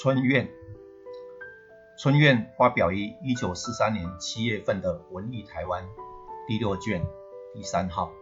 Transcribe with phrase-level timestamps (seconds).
[0.00, 0.48] 春苑，
[1.98, 5.82] 春苑发表于一九四三年七月份的《文艺台湾》
[6.46, 7.04] 第六卷
[7.52, 8.12] 第三号，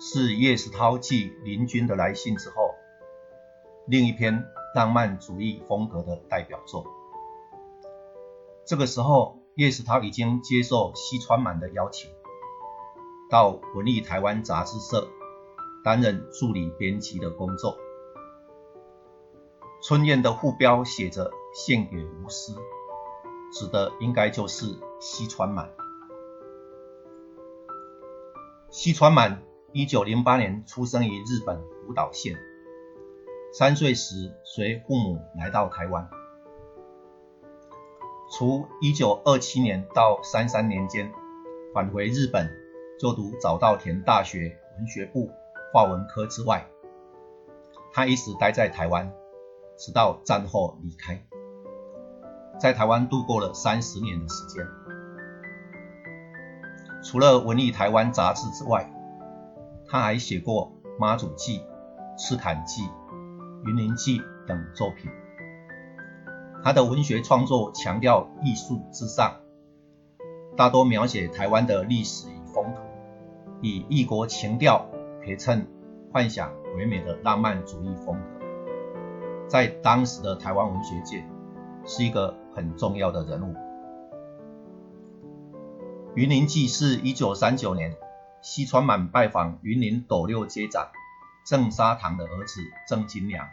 [0.00, 2.74] 是叶石涛继林君的来信之后，
[3.86, 4.44] 另一篇
[4.74, 6.84] 浪漫主义风格的代表作。
[8.66, 12.10] 这个时候，叶石涛已经接受西川满的邀请，
[13.30, 15.08] 到《文艺台湾》杂志社
[15.84, 17.78] 担任助理编辑的工作。
[19.82, 22.54] 春燕的副标写着“献给吴思”，
[23.50, 24.66] 指的应该就是
[25.00, 25.70] 西川满。
[28.68, 29.42] 西川满
[29.72, 32.36] 一九零八年出生于日本福岛县，
[33.54, 36.08] 三岁时随父母来到台湾。
[38.30, 41.10] 除一九二七年到三三年间
[41.74, 42.48] 返回日本
[43.00, 45.30] 就读早稻田大学文学部
[45.72, 46.68] 华文科之外，
[47.92, 49.10] 他一直待在台湾。
[49.80, 51.24] 直到战后离开，
[52.60, 54.66] 在台湾度过了三十年的时间。
[57.02, 58.92] 除了《文艺台湾》杂志之外，
[59.88, 61.60] 他还写过《妈祖记》
[62.18, 62.82] 《赤坎记》
[63.64, 65.10] 《云林记》等作品。
[66.62, 69.36] 他的文学创作强调艺术至上，
[70.58, 72.82] 大多描写台湾的历史与风土，
[73.62, 74.86] 以异国情调
[75.22, 75.66] 陪衬
[76.12, 78.39] 幻想唯美的浪漫主义风格。
[79.50, 81.24] 在当时的台湾文学界，
[81.84, 83.52] 是一个很重要的人物。
[86.14, 87.96] 《云林记》是一九三九年
[88.42, 90.90] 西川满拜访云林斗六街长
[91.44, 93.48] 郑沙堂的儿子郑金良，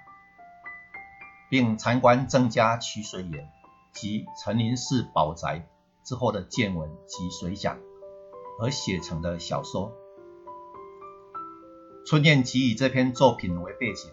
[1.50, 3.50] 并参观郑家取水岩
[3.92, 5.68] 及陈林寺宝宅
[6.04, 7.80] 之后的见闻及随想
[8.62, 9.92] 而写成的小说。
[12.06, 14.12] 春燕即以这篇作品为背景。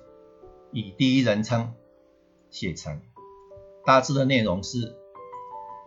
[0.77, 1.73] 以第一人称
[2.51, 3.01] 写成，
[3.85, 4.97] 大致的内容是：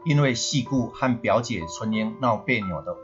[0.05, 2.99] 因为戏故和表姐春英闹别扭的我，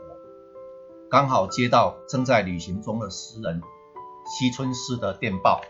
[1.10, 3.60] 刚好接到正在旅行中的诗人
[4.24, 5.60] 西村氏的电报，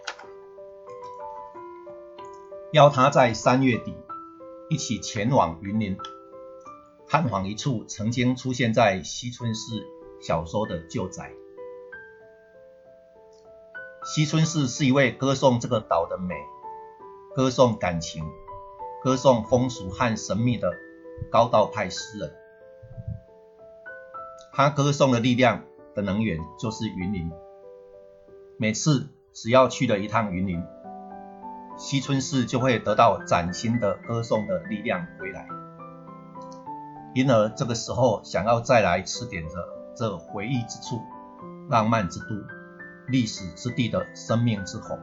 [2.73, 3.93] 邀他在三月底
[4.71, 5.99] 一起前往云林，
[7.09, 9.85] 探访一处曾经出现在西村氏
[10.21, 11.33] 小说的旧宅。
[14.05, 16.35] 西村市是一位歌颂这个岛的美、
[17.35, 18.23] 歌颂感情、
[19.03, 20.75] 歌颂风俗和神秘的
[21.33, 22.31] 高道派诗人。
[24.53, 27.33] 他歌颂的力量的能源就是云林。
[28.59, 30.63] 每次只要去了一趟云林，
[31.79, 35.49] 西村市就会得到崭新的歌颂的力量回来，
[37.15, 39.57] 因而这个时候想要再来吃点这
[39.97, 41.01] 这回忆之处、
[41.71, 42.54] 浪漫之都。
[43.07, 44.99] 历史之地的生命之火，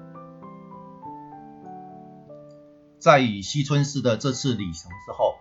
[2.98, 5.36] 在与西村市的这次旅程之后，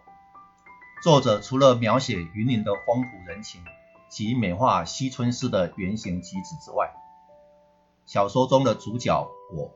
[1.02, 3.62] 作者除了描写云林的风土人情
[4.10, 6.92] 及美化西村市的原型机制之外，
[8.04, 9.74] 小说中的主角我，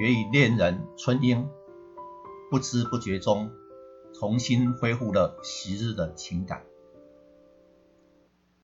[0.00, 1.48] 也与恋人春英
[2.50, 3.52] 不知不觉中
[4.12, 6.64] 重新恢复了昔日的情感。